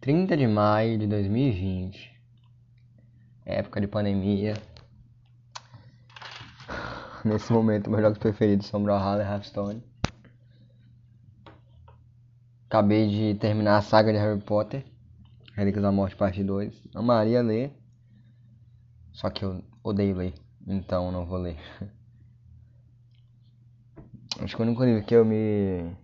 [0.00, 2.10] 30 de maio de 2020,
[3.44, 4.54] época de pandemia.
[7.22, 9.84] Nesse momento, meus jogos preferidos são Brawlhalla e Hearthstone.
[12.66, 14.86] Acabei de terminar a saga de Harry Potter,
[15.54, 16.88] Relíquias da Morte, parte 2.
[16.94, 17.70] Amaria ler,
[19.12, 20.32] só que eu odeio ler,
[20.66, 21.58] então não vou ler.
[24.40, 25.94] Acho que o único livro que eu me,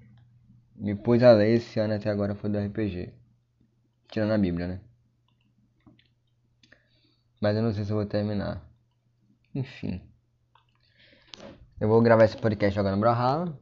[0.74, 3.15] me pus a ler esse ano até agora foi do RPG.
[4.08, 4.80] Tirando a Bíblia, né?
[7.40, 8.62] Mas eu não sei se eu vou terminar.
[9.54, 10.00] Enfim.
[11.80, 13.58] Eu vou gravar esse podcast jogando Brawlhalla.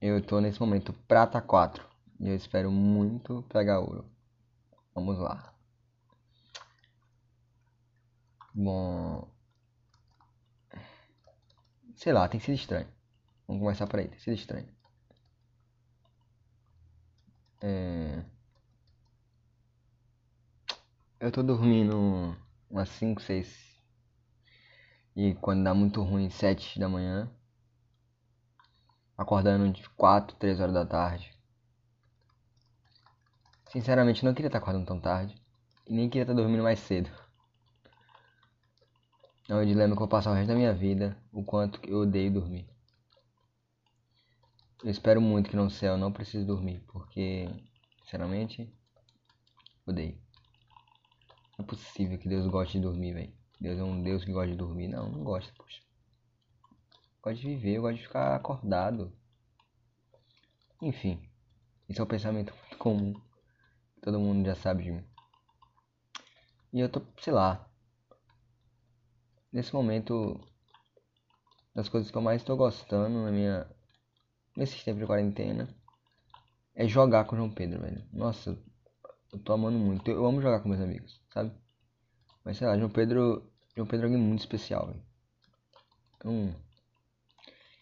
[0.00, 1.88] Eu tô nesse momento prata 4.
[2.18, 4.04] E eu espero muito pegar ouro.
[4.94, 5.54] Vamos lá.
[8.54, 9.30] Bom.
[11.94, 12.88] Sei lá, tem sido estranho.
[13.46, 14.68] Vamos começar por aí, tem sido estranho.
[17.62, 18.24] É...
[21.20, 22.34] Eu tô dormindo
[22.70, 23.78] umas 5, 6.
[25.14, 27.30] E quando dá muito ruim, 7 da manhã.
[29.18, 31.30] Acordando de 4, 3 horas da tarde.
[33.68, 35.38] Sinceramente, não queria estar acordando tão tarde.
[35.86, 37.10] E nem queria estar dormindo mais cedo.
[39.46, 41.22] É um dilema que eu vou passar o resto da minha vida.
[41.30, 42.66] O quanto eu odeio dormir.
[44.82, 46.82] Eu espero muito que no céu eu não precise dormir.
[46.88, 47.46] Porque,
[48.04, 48.74] sinceramente,
[49.86, 50.29] odeio.
[51.60, 53.34] Não é possível que Deus goste de dormir, velho.
[53.60, 54.88] Deus é um Deus que gosta de dormir.
[54.88, 55.82] Não, não gosta, poxa.
[57.22, 59.14] Gosto de viver, eu gosto de ficar acordado.
[60.80, 61.22] Enfim,
[61.86, 63.12] esse é um pensamento muito comum.
[64.00, 65.04] Todo mundo já sabe de mim.
[66.72, 67.68] E eu tô, sei lá.
[69.52, 70.40] Nesse momento,
[71.74, 73.70] das coisas que eu mais estou gostando na minha.
[74.56, 75.68] Nesses tempos de quarentena.
[76.74, 78.02] É jogar com o João Pedro, velho.
[78.10, 78.58] Nossa,
[79.32, 80.10] eu tô amando muito.
[80.10, 81.52] Eu amo jogar com meus amigos, sabe?
[82.44, 83.50] Mas sei lá, João Pedro.
[83.76, 85.02] João Pedro é alguém muito especial, velho.
[86.16, 86.54] Então.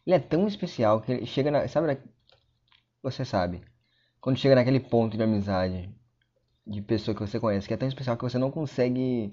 [0.07, 1.67] Ele é tão especial que ele chega na.
[1.69, 1.99] Sabe,
[3.03, 3.63] você sabe.
[4.21, 5.95] Quando chega naquele ponto de amizade
[6.67, 9.33] de pessoa que você conhece, que é tão especial que você não consegue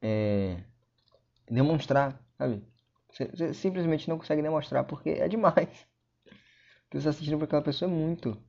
[0.00, 0.62] é,
[1.50, 2.62] demonstrar, sabe?
[3.10, 5.86] Você, você, simplesmente não consegue demonstrar porque é demais.
[6.26, 6.30] O
[6.90, 8.40] que você está sentindo por aquela pessoa é muito.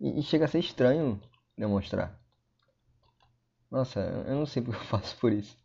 [0.00, 1.20] E, e, chega a ser estranho
[1.58, 2.18] demonstrar.
[3.70, 5.56] Nossa, eu não sei porque eu faço por isso.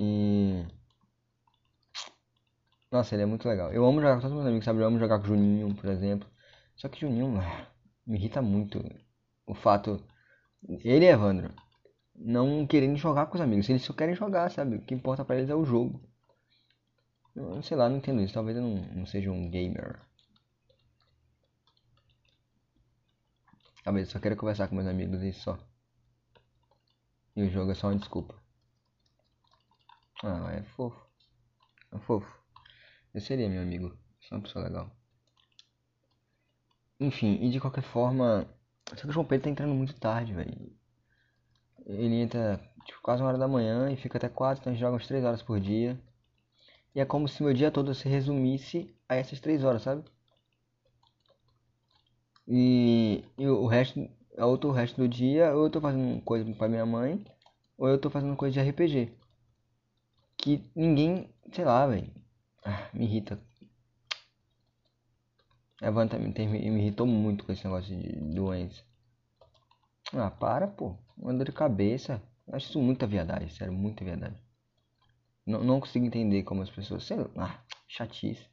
[0.00, 0.64] E.
[2.90, 3.72] Nossa, ele é muito legal.
[3.72, 4.80] Eu amo jogar com todos os meus amigos, sabe?
[4.80, 6.28] Eu amo jogar com Juninho, por exemplo.
[6.76, 7.66] Só que Juninho ah,
[8.06, 8.82] me irrita muito
[9.46, 10.02] o fato.
[10.84, 11.54] Ele e Evandro
[12.18, 13.68] não querendo jogar com os amigos.
[13.68, 14.76] Eles só querem jogar, sabe?
[14.76, 16.00] O que importa para eles é o jogo.
[17.34, 18.34] Eu, sei lá, não entendo isso.
[18.34, 20.00] Talvez eu não, não seja um gamer.
[23.96, 25.58] Eu só quero conversar com meus amigos e só.
[27.34, 28.34] E o jogo é só uma desculpa.
[30.22, 31.00] Ah, é fofo.
[31.92, 32.30] É fofo.
[33.14, 33.96] Eu seria meu amigo.
[34.20, 34.90] Sou uma pessoa legal.
[37.00, 38.46] Enfim, e de qualquer forma.
[38.90, 40.76] Só que o João Pedro tá entrando muito tarde, velho.
[41.86, 44.80] Ele entra tipo, quase uma hora da manhã e fica até quatro, então a gente
[44.80, 45.98] joga umas três horas por dia.
[46.94, 50.04] E é como se meu dia todo se resumisse a essas três horas, sabe?
[52.50, 56.86] E, e o resto, outro resto do dia, ou eu tô fazendo coisa para minha
[56.86, 57.22] mãe,
[57.76, 59.12] ou eu tô fazendo coisa de RPG.
[60.38, 62.10] Que ninguém, sei lá, velho.
[62.64, 63.38] Ah, me irrita.
[65.82, 68.82] Evan também tem, me irritou muito com esse negócio de doença.
[70.14, 70.96] Ah, para, pô.
[71.18, 72.22] Uma dor de cabeça.
[72.50, 74.38] Acho isso muita viadagem, sério, muita viadagem.
[75.46, 77.04] Não, não consigo entender como as pessoas.
[77.04, 78.48] Sei lá, ah, chatice.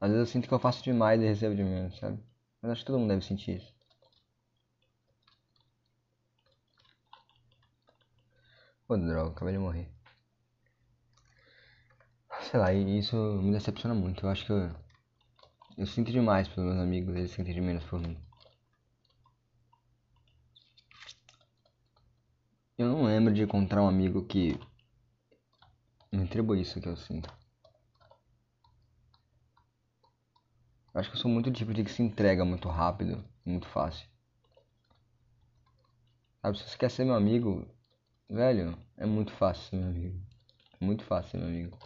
[0.00, 2.22] Às vezes eu sinto que eu faço demais e recebo de menos, sabe?
[2.60, 3.74] Mas acho que todo mundo deve sentir isso.
[8.86, 9.88] Pô, droga, acabei de morrer.
[12.42, 14.24] Sei lá, isso me decepciona muito.
[14.24, 14.70] Eu acho que eu,
[15.76, 18.16] eu sinto demais pelos meus amigos, eles sentem de menos por mim.
[22.78, 24.58] Eu não lembro de encontrar um amigo que
[26.12, 27.45] me retribui isso que eu sinto.
[30.96, 34.08] Eu acho que eu sou muito tipo de que se entrega muito rápido, muito fácil.
[36.40, 37.68] Sabe, se você quer ser meu amigo,
[38.30, 40.18] velho, é muito fácil ser meu amigo.
[40.80, 41.78] Muito fácil ser meu amigo.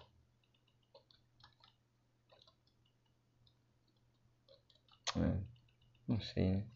[5.17, 5.41] É,
[6.07, 6.67] não sei, né?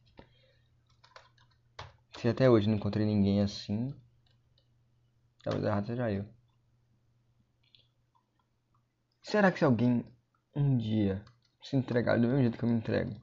[2.19, 3.95] Se até hoje não encontrei ninguém assim,
[5.45, 6.27] talvez errado seja eu.
[9.23, 10.05] Será que se alguém
[10.57, 11.25] um dia
[11.65, 13.19] se entregar do mesmo jeito que eu me entrego,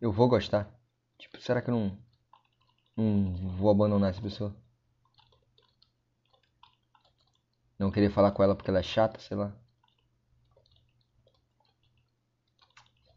[0.00, 0.66] eu vou gostar?
[1.18, 1.98] Tipo, será que eu não,
[2.96, 4.56] não vou abandonar essa pessoa?
[7.78, 9.54] Não querer falar com ela porque ela é chata, sei lá.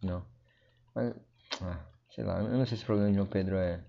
[0.03, 0.25] Não.
[0.94, 1.15] Mas,
[1.62, 3.83] ah, sei lá, eu não sei se o problema de João Pedro é.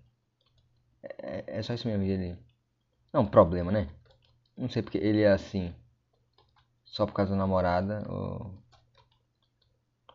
[1.02, 2.38] É, é só isso mesmo, ele.
[3.12, 3.88] Não, problema, né?
[4.56, 5.75] Não sei porque ele é assim.
[6.84, 8.62] Só por causa da namorada ou.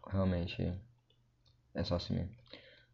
[0.09, 0.74] Realmente.
[1.74, 2.36] É só assim mesmo.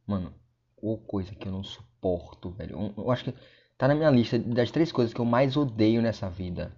[0.06, 0.34] Mano,
[0.78, 2.94] ou coisa que eu não suporto, velho.
[2.98, 3.34] Eu acho que
[3.78, 6.76] tá na minha lista das três coisas que eu mais odeio nessa vida.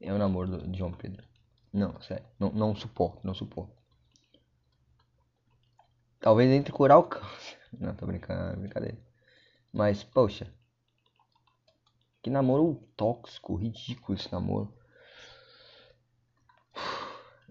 [0.00, 1.26] É o namoro de João Pedro.
[1.72, 2.24] Não, sério.
[2.38, 3.76] Não, não suporto, não suporto.
[6.20, 7.58] Talvez entre curar o câncer.
[7.78, 8.98] Não, tô brincando, brincadeira.
[9.72, 10.52] Mas, poxa.
[12.22, 14.72] Que namoro tóxico, ridículo esse namoro.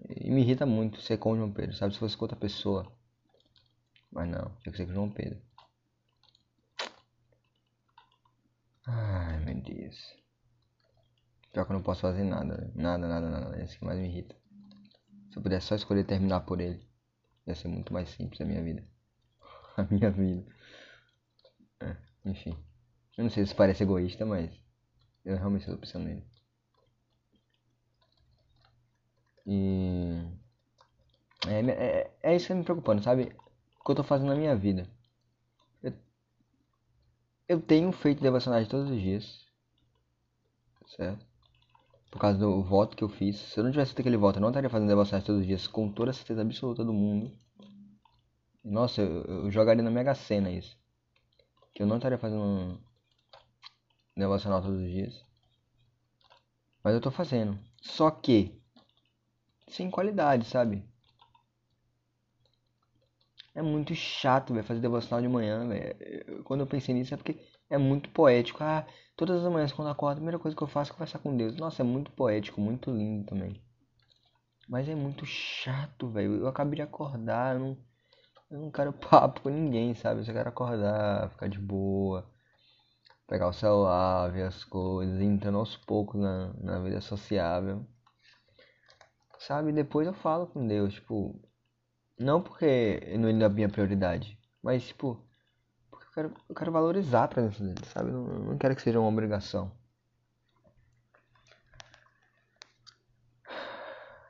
[0.06, 1.92] E me irrita muito ser com o João Pedro, sabe?
[1.92, 2.90] Se fosse com outra pessoa.
[4.10, 5.40] Mas não, tinha que ser com o João Pedro.
[8.86, 10.16] Ai, meu Deus.
[11.52, 12.70] Pior que eu não posso fazer nada.
[12.74, 13.60] Nada, nada, nada.
[13.60, 14.34] É isso que mais me irrita.
[15.30, 16.88] Se eu pudesse só escolher terminar por ele,
[17.46, 18.86] ia ser muito mais simples a minha vida.
[19.76, 20.44] A minha vida.
[21.80, 22.56] É, enfim.
[23.16, 24.50] Eu não sei se parece egoísta, mas
[25.24, 26.24] eu realmente estou pensando nele.
[29.48, 30.22] E.
[31.46, 33.34] É, é, é isso que tá me preocupando, sabe?
[33.80, 34.86] O que eu tô fazendo na minha vida.
[35.82, 35.94] Eu,
[37.48, 39.46] eu tenho feito devocionais todos os dias.
[40.86, 41.26] Certo?
[42.10, 43.36] Por causa do voto que eu fiz.
[43.36, 45.66] Se eu não tivesse feito aquele voto, eu não estaria fazendo devocionais todos os dias,
[45.66, 47.32] com toda a certeza absoluta do mundo.
[48.62, 50.76] Nossa, eu, eu jogaria na Mega Sena isso.
[51.74, 52.78] Que eu não estaria fazendo um
[54.14, 55.24] devocional todos os dias.
[56.84, 57.58] Mas eu tô fazendo.
[57.80, 58.57] Só que.
[59.68, 60.82] Sem qualidade, sabe?
[63.54, 66.42] É muito chato, velho, fazer devocional de manhã, velho.
[66.44, 67.38] Quando eu pensei nisso é porque
[67.68, 68.64] é muito poético.
[68.64, 68.86] Ah,
[69.16, 71.36] todas as manhãs quando eu acordo, a primeira coisa que eu faço é conversar com
[71.36, 71.54] Deus.
[71.56, 73.60] Nossa, é muito poético, muito lindo também.
[74.68, 76.36] Mas é muito chato, velho.
[76.36, 77.78] Eu acabei de acordar, eu não,
[78.50, 80.20] eu não quero papo com ninguém, sabe?
[80.20, 82.26] Eu só quero acordar, ficar de boa,
[83.28, 87.86] pegar o celular, ver as coisas, entrando aos poucos na, na vida sociável.
[89.38, 89.72] Sabe?
[89.72, 91.40] Depois eu falo com Deus, tipo,
[92.18, 95.22] não porque ele não é a minha prioridade, mas tipo,
[96.18, 98.10] quero, eu quero valorizar a presença dele, sabe?
[98.10, 99.70] Não, não quero que seja uma obrigação.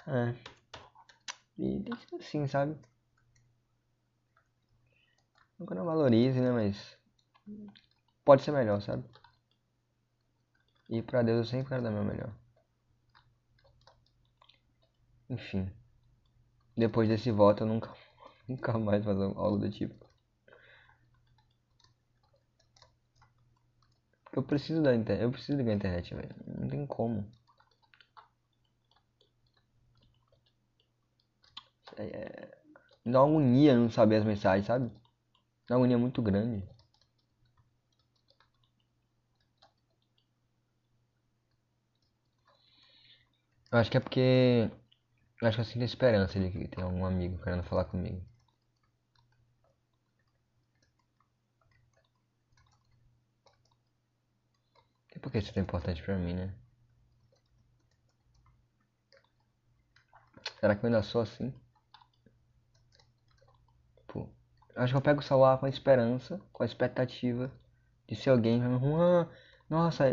[0.07, 0.35] É.
[1.59, 2.79] E tem que ser assim, sabe?
[5.59, 6.53] Nunca não valorize, né?
[6.53, 6.97] Mas
[8.25, 9.05] pode ser melhor, sabe?
[10.89, 12.33] E pra Deus eu sempre quero dar meu melhor.
[15.31, 15.71] Enfim.
[16.75, 17.93] Depois desse voto eu nunca,
[18.49, 20.09] nunca mais fazer algo do tipo.
[24.33, 25.23] Eu preciso da internet.
[25.23, 26.35] Eu preciso ligar a internet, velho.
[26.47, 27.31] Não tem como.
[31.97, 32.59] É, é...
[33.05, 34.91] Me dá uma agonia não saber as mensagens, sabe?
[35.69, 36.65] Dá uma agonia muito grande.
[43.73, 44.71] Eu acho que é porque.
[45.41, 48.21] Eu acho que eu sinto esperança de que tem algum amigo querendo falar comigo.
[55.15, 56.55] E por que isso é tão importante pra mim, né?
[60.59, 61.55] Será que eu ainda sou assim?
[64.09, 64.29] Pô,
[64.75, 67.51] acho que eu pego o celular com a esperança, com a expectativa
[68.09, 69.29] de ser alguém ah,
[69.71, 70.05] nossa,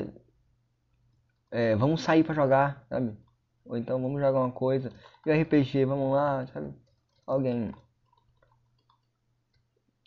[1.50, 3.17] é, vamos sair pra jogar, sabe?
[3.65, 4.91] Ou então vamos jogar uma coisa,
[5.25, 6.74] e RPG, vamos lá, sabe?
[7.25, 7.74] Alguém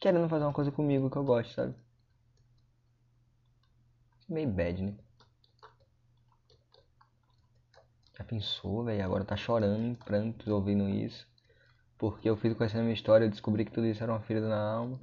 [0.00, 1.75] querendo fazer uma coisa comigo que eu gosto, sabe?
[4.29, 4.95] meio bad, né?
[8.17, 9.05] Já pensou, velho?
[9.05, 11.27] Agora tá chorando em prantos ouvindo isso.
[11.99, 14.49] Porque eu fui conhecendo a minha história e descobri que tudo isso era uma ferida
[14.49, 15.00] na alma.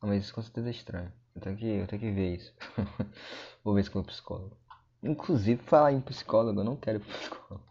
[0.00, 1.12] mas isso com certeza é estranho.
[1.34, 2.54] Eu tenho que, eu tenho que ver isso.
[3.64, 4.56] Vou ver se com o psicólogo.
[5.02, 7.64] Inclusive, falar em psicólogo, eu não quero psicólogo.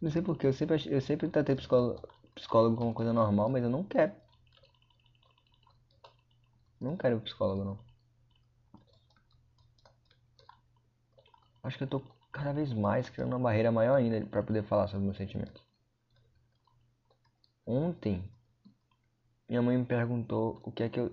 [0.00, 3.70] Não sei porque, eu sempre, eu sempre tratei psicólogo, psicólogo como coisa normal, mas eu
[3.70, 4.12] não quero.
[6.80, 7.78] Não quero psicólogo, não.
[11.62, 12.00] Acho que eu tô
[12.30, 15.64] cada vez mais criando uma barreira maior ainda para poder falar sobre meus sentimentos.
[17.66, 18.30] Ontem,
[19.48, 21.10] minha mãe me perguntou o que é que eu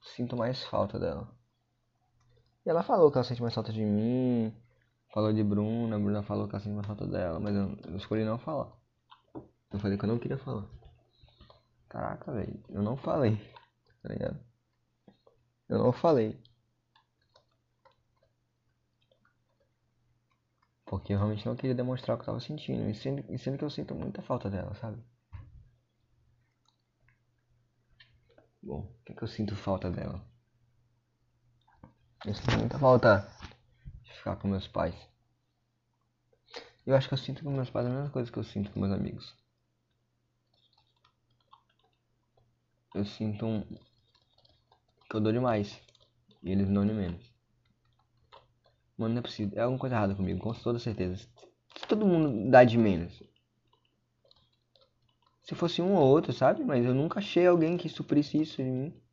[0.00, 1.33] sinto mais falta dela.
[2.64, 4.54] E ela falou que ela sente mais falta de mim,
[5.12, 7.96] falou de Bruna, a Bruna falou que ela sente mais falta dela, mas eu, eu
[7.96, 8.72] escolhi não falar.
[9.70, 10.66] Eu falei que eu não queria falar.
[11.88, 12.60] Caraca, velho.
[12.68, 13.36] Eu não falei.
[14.02, 14.38] Tá ligado?
[15.68, 16.38] Eu não falei.
[20.86, 22.88] Porque eu realmente não queria demonstrar o que eu tava sentindo.
[22.88, 25.02] E sendo, e sendo que eu sinto muita falta dela, sabe?
[28.62, 30.24] Bom, o que, é que eu sinto falta dela?
[32.26, 33.28] Eu sinto muita falta
[34.02, 34.94] de ficar com meus pais.
[36.86, 38.80] Eu acho que eu sinto com meus pais a mesma coisa que eu sinto com
[38.80, 39.36] meus amigos.
[42.94, 43.62] Eu sinto um...
[45.10, 45.78] que eu dou demais.
[46.42, 47.30] E eles não de menos.
[48.96, 49.58] Mano, não é possível.
[49.58, 51.28] É alguma coisa errada comigo, com toda certeza.
[51.76, 53.22] Se todo mundo dá de menos.
[55.42, 56.64] Se fosse um ou outro, sabe?
[56.64, 59.03] Mas eu nunca achei alguém que suprisse isso em mim.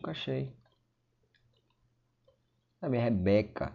[0.00, 0.50] Nunca achei.
[2.80, 3.70] A Rebeca.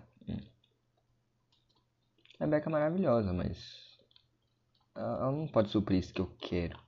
[2.40, 4.00] A Rebeca é maravilhosa, mas.
[4.96, 6.80] Ela não pode suprir isso que eu quero.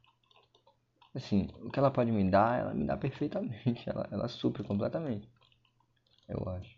[1.14, 3.84] Assim, o que ela pode me dar, ela me dá perfeitamente.
[3.88, 5.30] Ela, ela supre completamente.
[6.28, 6.76] Eu acho.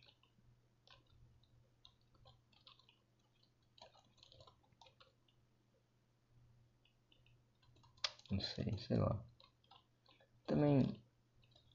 [8.30, 9.18] Não sei, sei lá.
[10.46, 11.00] Também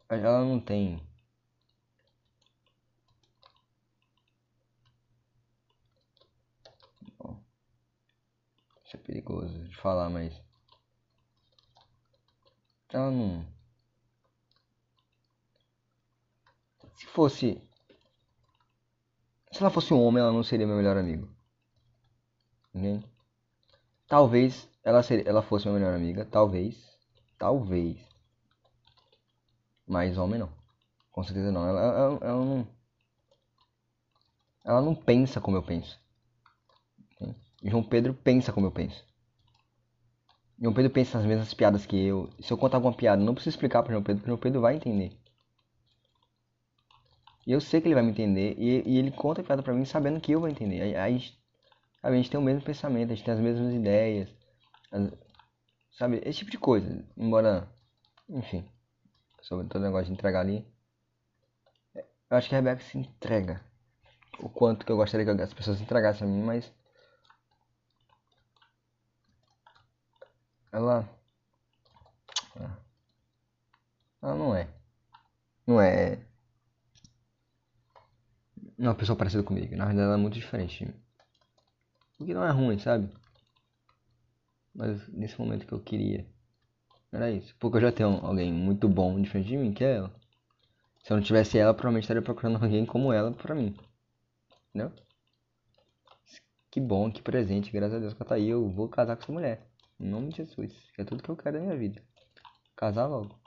[0.09, 1.01] ela não tem.
[8.85, 10.41] Isso é perigoso de falar, mas.
[12.93, 13.45] Ela não.
[16.95, 17.61] Se fosse.
[19.51, 21.29] Se ela fosse um homem, ela não seria meu melhor amigo.
[22.75, 23.07] Entende?
[24.07, 26.25] Talvez ela, seria, ela fosse minha melhor amiga.
[26.25, 26.77] Talvez.
[27.39, 28.14] Talvez.
[29.87, 30.51] Mas homem não.
[31.13, 31.67] Com certeza não.
[31.67, 32.67] Ela, ela, ela não.
[34.65, 35.99] Ela não pensa como eu penso.
[37.63, 39.05] João Pedro pensa como eu penso.
[40.61, 42.31] João Pedro pensa as mesmas piadas que eu.
[42.41, 44.77] Se eu contar alguma piada, não preciso explicar para João Pedro, porque João Pedro vai
[44.77, 45.13] entender.
[47.47, 48.55] E eu sei que ele vai me entender.
[48.59, 50.81] E, e ele conta a piada pra mim sabendo que eu vou entender.
[50.97, 50.97] Aí
[52.03, 54.31] a gente tem o mesmo pensamento, a gente tem as mesmas ideias.
[54.91, 55.13] As,
[55.93, 56.23] sabe?
[56.25, 57.05] Esse tipo de coisa.
[57.17, 57.69] Embora.
[58.29, 58.67] Enfim
[59.45, 60.67] sobre todo o negócio de entregar ali.
[61.95, 63.63] Eu acho que a Rebeca se entrega.
[64.41, 66.73] O quanto que eu gostaria que as pessoas entregassem a mim, mas.
[70.73, 71.09] Ela.
[74.23, 74.69] Ela não é.
[75.67, 76.27] Não é.
[78.79, 79.77] Não é uma pessoa parecida comigo.
[79.77, 80.93] Na verdade, ela é muito diferente.
[82.19, 83.15] O que não é ruim, sabe?
[84.75, 86.34] Mas nesse momento que eu queria.
[87.15, 87.55] Era isso.
[87.61, 90.13] Porque eu já tenho alguém muito bom de frente de mim, que é ela.
[91.05, 93.77] Se eu não tivesse ela, provavelmente estaria procurando alguém como ela pra mim.
[94.71, 94.93] Entendeu?
[96.73, 98.49] Que bom, que presente, graças a Deus que ela tá aí.
[98.49, 99.65] Eu vou casar com essa mulher.
[100.01, 100.75] Em nome de Jesus.
[100.99, 102.03] É tudo que eu quero da minha vida.
[102.75, 103.39] Casar logo.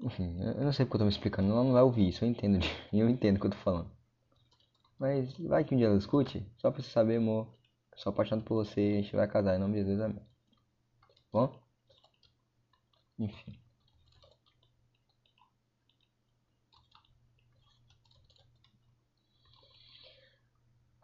[0.00, 1.52] Enfim, eu não sei porque eu tô me explicando.
[1.52, 2.58] Ela não vai ouvir isso, eu entendo.
[2.90, 3.90] Eu entendo o que eu tô falando.
[4.98, 6.46] Mas vai que um dia ela escute.
[6.56, 7.46] Só pra você saber, amor.
[7.96, 10.35] Sou apaixonado por você a gente vai casar em nome de Jesus, amém.
[13.18, 13.58] Enfim.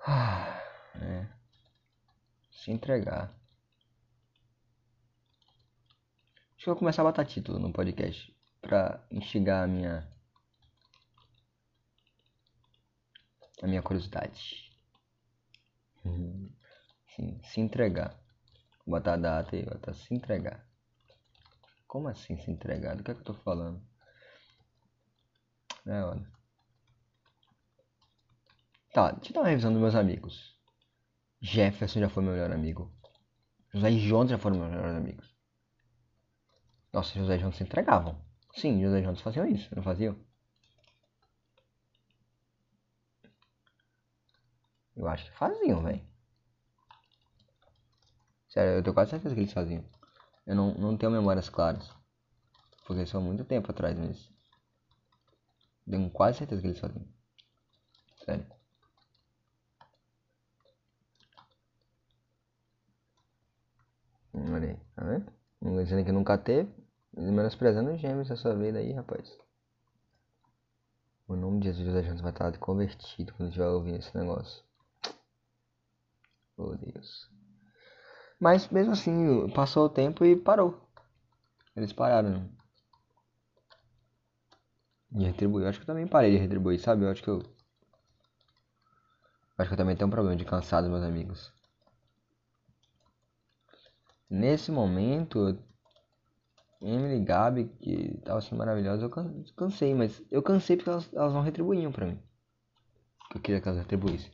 [0.06, 0.60] Ah,
[0.96, 1.26] é.
[2.50, 3.34] Se entregar.
[6.56, 10.08] Acho que eu vou começar a botar título no podcast pra instigar a minha
[13.62, 14.70] a minha curiosidade.
[17.14, 18.21] Sim, se entregar.
[18.86, 20.66] Botar a data e botar se entregar.
[21.86, 22.96] Como assim se entregar?
[22.96, 23.82] Do que é que eu tô falando?
[25.86, 26.26] É, olha.
[28.92, 30.56] Tá, deixa eu dar uma revisão dos meus amigos.
[31.40, 32.92] Jefferson já foi meu melhor amigo.
[33.72, 35.34] José e Jonas já foram meus melhores amigos.
[36.92, 38.22] Nossa, José e Jonas se entregavam.
[38.54, 40.16] Sim, José e faziam isso, não faziam?
[44.94, 46.11] Eu acho que faziam, velho.
[48.52, 49.82] Sério, eu tenho quase certeza que eles faziam.
[50.46, 51.90] Eu não, não tenho memórias claras.
[52.86, 54.30] Porque há muito tempo atrás, mas.
[55.88, 57.08] Tenho quase certeza que eles faziam.
[58.22, 58.46] Sério.
[64.34, 65.32] Olha aí, tá vendo?
[65.58, 66.70] Ninguém dizendo que nunca teve.
[67.16, 69.34] Menosprezando os gêmeos da sua vida aí, rapaz.
[71.26, 74.62] O nome de Jesus da gente vai estar convertido quando estiver ouvindo esse negócio.
[76.58, 77.32] Oh Deus.
[78.42, 80.76] Mas mesmo assim, passou o tempo e parou.
[81.76, 82.50] Eles pararam.
[85.12, 85.62] De retribuir.
[85.62, 87.04] Eu acho que eu também parei de retribuir, sabe?
[87.04, 87.40] Eu acho que eu.
[89.56, 91.52] Acho que eu também tenho um problema de cansado, meus amigos.
[94.28, 95.56] Nesse momento,
[96.80, 101.32] Emily e Gabi, que tava sendo maravilhosa, eu cansei, mas eu cansei porque elas, elas
[101.32, 102.20] não retribuíam pra mim.
[103.32, 104.32] Eu queria que elas retribuíssem.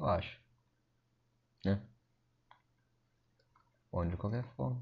[0.00, 0.40] Eu acho.
[1.64, 1.78] Né?
[3.92, 4.80] Bom, de qualquer forma.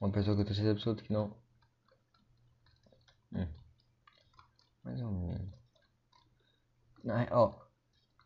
[0.00, 1.36] Uma pessoa que eu tenho certeza absoluta que não.
[3.34, 3.46] Hum.
[4.82, 5.52] Mais ou menos.
[7.02, 7.54] Na, ó,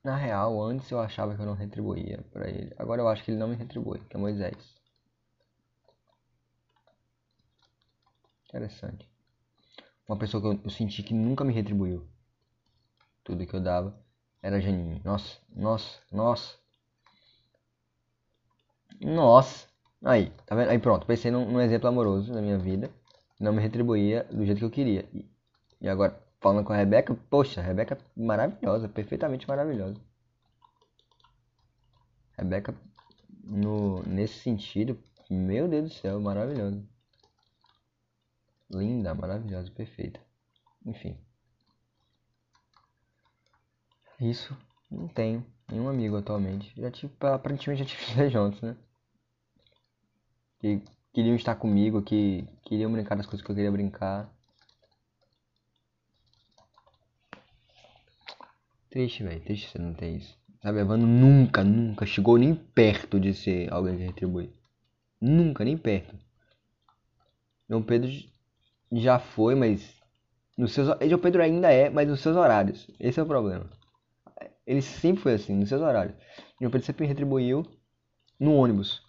[0.05, 0.57] na real,
[0.89, 2.73] antes eu achava que eu não retribuía pra ele.
[2.79, 4.57] Agora eu acho que ele não me retribui, que é Moisés.
[8.49, 9.07] Interessante.
[10.09, 12.07] Uma pessoa que eu, senti que nunca me retribuiu.
[13.23, 13.95] Tudo que eu dava
[14.43, 15.03] era Janine.
[15.05, 16.57] Nossa, nossa, nossa.
[19.01, 19.69] Nossa.
[20.03, 20.71] Aí, tá vendo?
[20.71, 22.91] Aí pronto, pensei num, num exemplo amoroso na minha vida.
[23.39, 25.05] Não me retribuía do jeito que eu queria.
[25.13, 25.27] E,
[25.81, 30.01] e agora, falando com a Rebeca, poxa, a Rebeca é maravilhosa, perfeitamente maravilhosa.
[32.39, 32.75] Rebeca,
[33.45, 36.83] no, nesse sentido, meu Deus do céu, maravilhosa.
[38.71, 40.21] Linda, maravilhosa, perfeita.
[40.87, 41.19] Enfim.
[44.21, 44.57] Isso,
[44.91, 46.73] não tenho nenhum amigo atualmente.
[46.81, 48.77] Já tive, aparentemente já tive juntos, né?
[50.59, 54.33] que queriam estar comigo, que queriam brincar das coisas que eu queria brincar.
[58.91, 59.41] Triste, velho.
[59.43, 60.38] Triste você não ter isso.
[60.63, 64.53] Sabe, Evandro nunca, nunca chegou nem perto de ser alguém que retribui.
[65.21, 66.17] Nunca, nem perto.
[67.69, 68.11] João Pedro
[68.93, 69.97] já foi, mas.
[70.57, 72.91] Nos seus, João Pedro ainda é, mas nos seus horários.
[72.99, 73.71] Esse é o problema.
[74.67, 76.17] Ele sempre foi assim, nos seus horários.
[76.61, 77.65] João Pedro sempre me retribuiu
[78.39, 79.03] no ônibus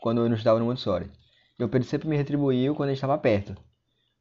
[0.00, 1.10] quando eu não estava no Montessori.
[1.58, 3.56] Meu Pedro sempre me retribuiu quando gente estava perto.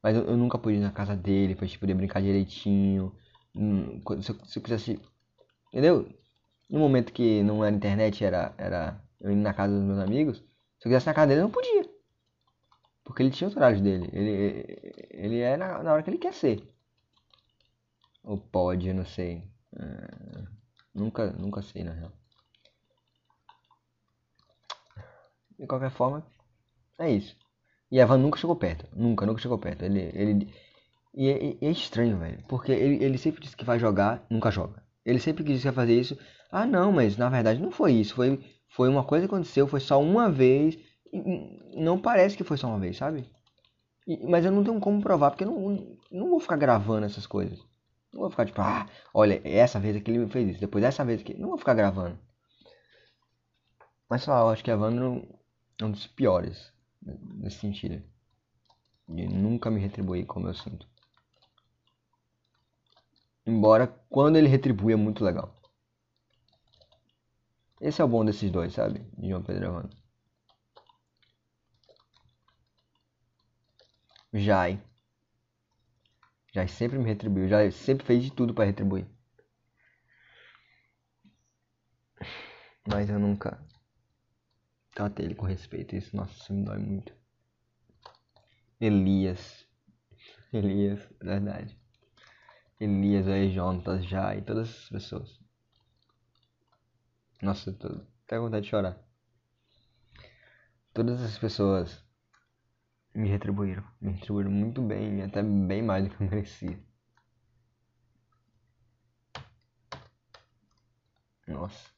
[0.02, 3.16] Mas eu, eu, nunca pude ir na casa dele pra gente poder brincar direitinho.
[3.56, 5.00] Hum, se eu, se eu quisesse.
[5.70, 6.08] Entendeu?
[6.70, 10.38] No momento que não era internet, era, era eu indo na casa dos meus amigos.
[10.38, 11.90] Se eu quisesse na casa dele, eu não podia.
[13.04, 14.10] Porque ele tinha os horários dele.
[14.12, 16.68] Ele, ele é na, na hora que ele quer ser.
[18.24, 19.44] Ou pode, eu não sei.
[19.74, 20.48] Uh,
[20.94, 22.12] nunca, nunca sei, na real.
[25.58, 26.26] De qualquer forma,
[26.98, 27.38] é isso.
[27.92, 28.88] E Evan nunca chegou perto.
[28.94, 29.84] Nunca, nunca chegou perto.
[29.84, 30.02] Ele.
[30.14, 30.54] ele
[31.14, 32.44] e é, é estranho, velho.
[32.48, 34.84] Porque ele, ele sempre disse que vai jogar, nunca joga.
[35.06, 36.18] Ele sempre quis que ia fazer isso.
[36.52, 38.16] Ah, não, mas na verdade não foi isso.
[38.16, 40.78] Foi, foi uma coisa que aconteceu, foi só uma vez.
[41.76, 43.30] não parece que foi só uma vez, sabe?
[44.08, 47.26] E, mas eu não tenho como provar, porque eu não, não vou ficar gravando essas
[47.26, 47.60] coisas.
[48.14, 51.22] Não vou ficar tipo, ah, olha, essa vez aqui ele fez isso, depois essa vez
[51.22, 51.34] aqui.
[51.34, 52.18] Não vou ficar gravando.
[54.10, 55.28] Mas sei lá, eu acho que Evandro
[55.80, 58.02] é um dos piores nesse sentido.
[59.08, 60.88] De nunca me retribuir como eu sinto.
[63.46, 65.54] Embora quando ele retribui é muito legal.
[67.82, 69.00] Esse é o bom desses dois, sabe?
[69.18, 69.98] De João Pedro Evandro.
[74.34, 74.82] Jai.
[76.54, 77.48] Jai sempre me retribuiu.
[77.48, 79.08] Jai sempre fez de tudo para retribuir.
[82.88, 83.60] Mas eu nunca
[84.96, 87.14] Tratei ele com respeito, isso, nossa, isso me dói muito.
[88.80, 89.68] Elias.
[90.54, 91.78] Elias, verdade.
[92.80, 95.45] Elias, aí, Jonas, já e todas essas pessoas.
[97.42, 97.88] Nossa, tô
[98.26, 98.98] até vontade de chorar.
[100.94, 102.04] Todas essas pessoas
[103.16, 103.84] me retribuíram.
[104.00, 106.80] Me retribuíram muito bem, até bem mais do que eu merecia.
[111.48, 111.90] Nossa.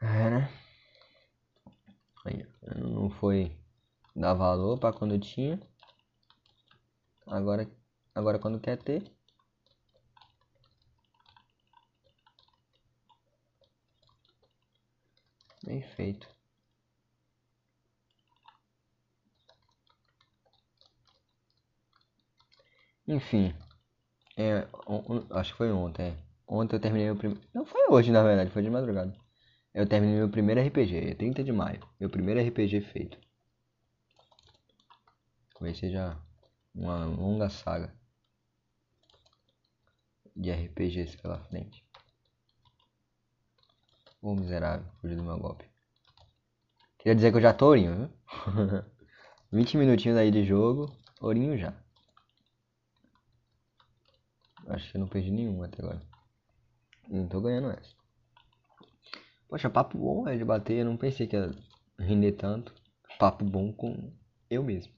[0.00, 0.48] É, né?
[2.26, 2.44] Aí,
[2.76, 3.56] não foi
[4.16, 5.60] dar valor para quando tinha.
[7.26, 7.70] Agora,
[8.14, 9.02] agora quando quer ter.
[15.64, 16.26] Bem feito.
[23.08, 23.54] Enfim.
[24.36, 26.08] É, on, acho que foi ontem.
[26.12, 26.16] É.
[26.48, 27.42] Ontem eu terminei o primeiro.
[27.54, 29.14] Não foi hoje, na verdade, foi de madrugada.
[29.74, 31.80] Eu terminei meu primeiro RPG, 30 de maio.
[32.00, 33.18] Meu primeiro RPG feito.
[35.56, 36.20] Talvez seja
[36.74, 37.96] uma longa saga.
[40.36, 41.82] de RPGs pela frente.
[44.20, 45.64] Ô miserável, fugiu do meu golpe.
[46.98, 48.84] Queria dizer que eu já tô ourinho, viu?
[49.50, 51.72] 20 minutinhos aí de jogo, ourinho já.
[54.66, 56.02] Acho que eu não perdi nenhum até agora.
[57.08, 57.94] Não tô ganhando essa.
[59.48, 60.78] Poxa, papo bom é de bater.
[60.78, 61.50] Eu não pensei que ia
[61.98, 62.74] render tanto.
[63.18, 64.12] Papo bom com
[64.50, 64.95] eu mesmo.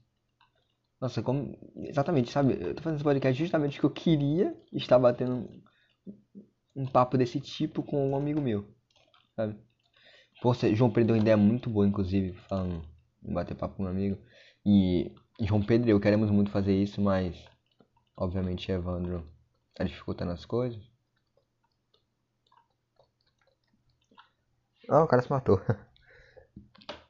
[1.01, 1.57] Nossa, como.
[1.77, 2.53] Exatamente, sabe?
[2.59, 5.49] Eu tô fazendo esse podcast justamente que eu queria estar batendo
[6.75, 8.65] um papo desse tipo com um amigo meu.
[9.35, 9.57] Sabe?
[10.41, 12.83] Poxa, João Pedro deu uma ideia muito boa, inclusive, falando
[13.23, 14.17] em bater papo com um amigo.
[14.65, 17.35] E João Pedro eu queremos muito fazer isso, mas
[18.15, 19.25] obviamente Evandro
[19.73, 20.81] tá dificultando as coisas.
[24.89, 25.61] Ah, o cara se matou.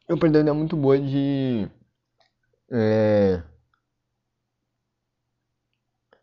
[0.08, 1.70] Eu perdi uma ideia muito boa de.
[2.72, 3.44] É,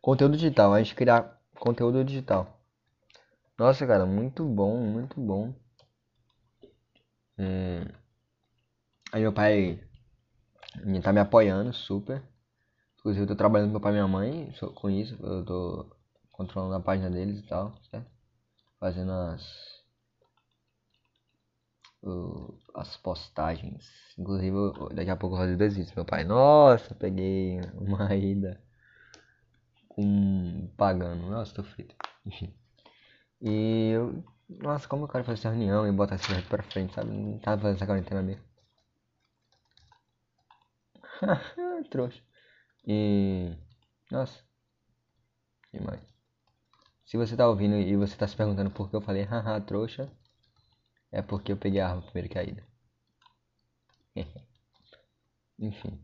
[0.07, 2.61] conteúdo digital, a gente criar conteúdo digital.
[3.59, 5.53] Nossa, cara, muito bom, muito bom.
[7.37, 7.85] É,
[9.11, 9.81] aí meu pai
[11.03, 12.23] tá me apoiando super.
[13.01, 15.19] Inclusive eu tô trabalhando com meu pai e minha mãe com isso.
[15.21, 15.91] Eu tô
[16.31, 18.09] controlando a página deles e tal, certo?
[18.79, 19.67] Fazendo as
[22.77, 23.91] as postagens.
[24.17, 24.55] Inclusive,
[24.95, 25.97] daqui a pouco eu vou fazer dois vídeos.
[25.97, 28.65] Meu pai, nossa, peguei uma ida
[29.97, 31.29] com pagando.
[31.31, 31.97] Nossa, tô frito.
[32.25, 32.55] Enfim.
[33.41, 36.95] E eu, nossa, como eu quero fazer essa reunião e botar esse projeto pra frente,
[36.95, 37.11] sabe?
[37.11, 38.45] Não tava fazendo essa quarentena mesmo.
[41.91, 42.23] Trouxa.
[42.87, 43.57] E.
[44.11, 44.45] Nossa.
[45.73, 46.01] Demais.
[47.07, 50.11] Se você tá ouvindo e você tá se perguntando por que eu falei haha trouxa,
[51.11, 52.63] é porque eu peguei a arma primeiro caída.
[55.59, 55.99] Enfim.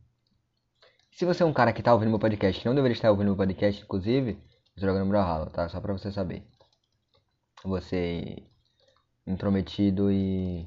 [1.12, 3.36] Se você é um cara que tá ouvindo meu podcast, não deveria estar ouvindo meu
[3.36, 4.42] podcast, inclusive,
[4.74, 5.68] jogando Brawlhalla, tá?
[5.68, 6.42] Só pra você saber.
[7.64, 8.42] Você
[9.26, 10.66] intrometido e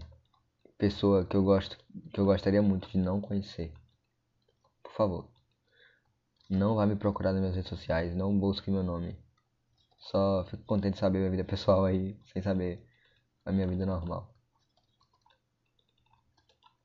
[0.77, 1.77] pessoa que eu gosto,
[2.13, 3.73] que eu gostaria muito de não conhecer.
[4.83, 5.29] Por favor.
[6.47, 9.17] Não vá me procurar nas minhas redes sociais, não busque meu nome.
[9.97, 12.87] Só fico contente de saber minha vida pessoal aí, sem saber
[13.43, 14.31] a minha vida normal.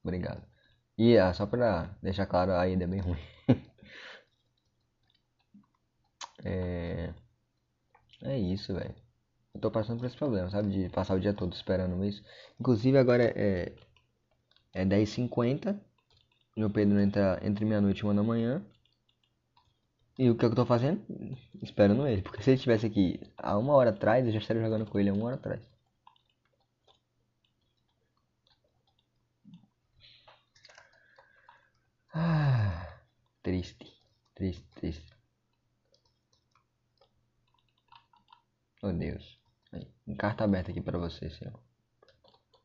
[0.02, 0.42] Obrigado.
[0.96, 3.18] E ah, só pra deixar claro, a é bem ruim.
[6.44, 7.12] É...
[8.22, 8.94] é isso, velho.
[9.54, 10.70] Eu tô passando por esse problema, sabe?
[10.70, 12.22] De passar o dia todo esperando isso.
[12.58, 13.72] Inclusive agora é,
[14.72, 15.78] é 10h50.
[16.56, 18.62] Meu Pedro entra entre meia-noite e uma da manhã.
[20.16, 21.02] E o que eu tô fazendo?
[21.62, 22.22] Esperando ele.
[22.22, 25.10] Porque se ele estivesse aqui há uma hora atrás, eu já estaria jogando com ele
[25.10, 25.60] há uma hora atrás.
[32.14, 33.00] Ah,
[33.42, 33.86] triste,
[34.34, 35.09] triste, triste.
[38.82, 39.38] Oh Deus.
[40.18, 41.58] Carta aberta aqui para você, senhor.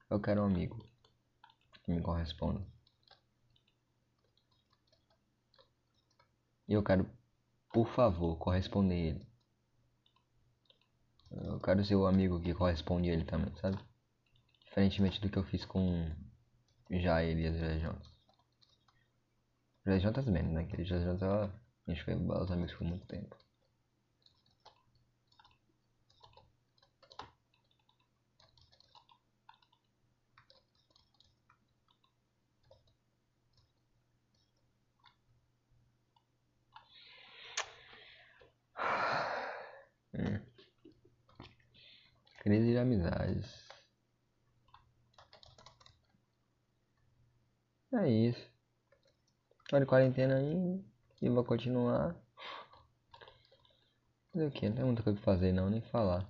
[0.10, 0.78] Eu quero um amigo
[1.84, 2.66] que me corresponda.
[6.68, 7.10] E eu quero,
[7.74, 9.28] por favor, corresponder ele.
[11.32, 13.78] Eu quero ser o amigo que corresponde ele também, sabe?
[14.66, 16.10] Diferentemente do que eu fiz com
[16.90, 18.16] Jair e as Legiões.
[19.86, 20.66] Já jantas menos, né?
[20.66, 21.54] Que ele já janta.
[21.88, 23.36] A gente foi os amigos por muito tempo.
[40.18, 40.40] Hum.
[42.46, 43.68] Crise de amizades.
[47.92, 48.52] É isso.
[49.68, 50.86] Tô de quarentena aí
[51.24, 52.16] e vou continuar.
[54.32, 54.70] Fazer o que?
[54.70, 56.30] Não tem muita coisa pra fazer não, nem falar.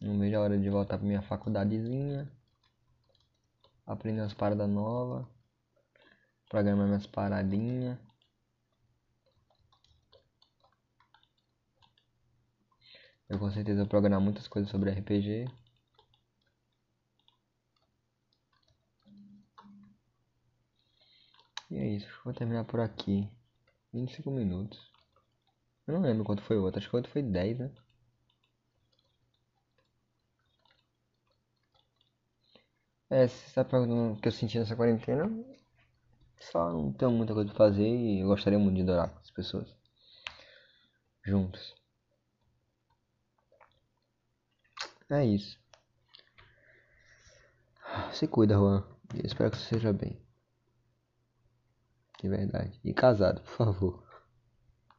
[0.00, 2.28] Não vejo a hora de voltar pra minha faculdadezinha.
[3.86, 5.24] Aprender umas paradas novas.
[6.48, 7.96] Programar minhas paradinhas.
[13.28, 15.46] Eu com certeza vou programar muitas coisas sobre RPG.
[21.70, 23.28] E é isso, vou terminar por aqui.
[23.92, 24.90] 25 minutos.
[25.86, 27.70] Eu não lembro quanto foi o outro, acho que o outro foi 10, né?
[33.08, 35.24] É, se você tá perguntando o que eu senti nessa quarentena,
[36.38, 39.30] só não tenho muita coisa pra fazer e eu gostaria muito de adorar com as
[39.30, 39.74] pessoas.
[41.24, 41.74] Juntos.
[45.14, 45.56] É isso.
[48.12, 48.84] Se cuida, Juan.
[49.14, 50.20] Eu espero que você seja bem
[52.20, 52.80] de verdade.
[52.82, 54.03] E casado, por favor.